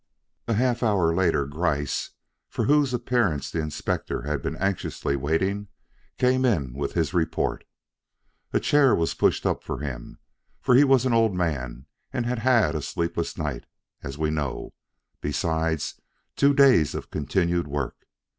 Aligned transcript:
A 0.47 0.55
half 0.55 0.81
hour 0.81 1.13
later, 1.13 1.45
Gryce, 1.45 2.09
for 2.49 2.65
whose 2.65 2.91
appearance 2.91 3.51
the 3.51 3.59
Inspector 3.59 4.19
had 4.23 4.41
been 4.41 4.55
anxiously 4.55 5.15
waiting, 5.15 5.67
came 6.17 6.43
in 6.43 6.73
with 6.73 6.93
his 6.93 7.13
report. 7.13 7.65
A 8.51 8.59
chair 8.59 8.95
was 8.95 9.13
pushed 9.13 9.45
up 9.45 9.61
for 9.63 9.77
him, 9.77 10.17
for 10.59 10.73
he 10.73 10.83
was 10.83 11.05
an 11.05 11.13
old 11.13 11.35
man 11.35 11.85
and 12.11 12.25
had 12.25 12.39
had 12.39 12.73
a 12.73 12.81
sleepless 12.81 13.37
night, 13.37 13.67
as 14.01 14.17
we 14.17 14.31
know, 14.31 14.73
besides 15.21 16.01
two 16.35 16.55
days 16.55 16.95
of 16.95 17.11
continued 17.11 17.67
work. 17.67 18.07